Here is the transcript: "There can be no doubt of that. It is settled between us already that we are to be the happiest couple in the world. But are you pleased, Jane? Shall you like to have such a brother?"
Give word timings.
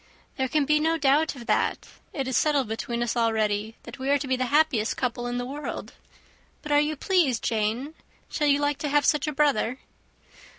"There 0.35 0.47
can 0.47 0.65
be 0.65 0.79
no 0.79 0.97
doubt 0.97 1.35
of 1.35 1.45
that. 1.45 1.87
It 2.11 2.27
is 2.27 2.35
settled 2.35 2.67
between 2.67 3.03
us 3.03 3.15
already 3.15 3.75
that 3.83 3.99
we 3.99 4.09
are 4.09 4.17
to 4.17 4.27
be 4.27 4.35
the 4.35 4.47
happiest 4.47 4.97
couple 4.97 5.27
in 5.27 5.37
the 5.37 5.45
world. 5.45 5.93
But 6.63 6.71
are 6.71 6.79
you 6.79 6.95
pleased, 6.95 7.43
Jane? 7.43 7.93
Shall 8.27 8.47
you 8.47 8.57
like 8.59 8.79
to 8.79 8.89
have 8.89 9.05
such 9.05 9.27
a 9.27 9.31
brother?" 9.31 9.77